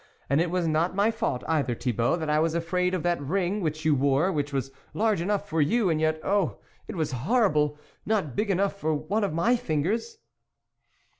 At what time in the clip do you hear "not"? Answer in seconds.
0.67-0.95, 8.03-8.35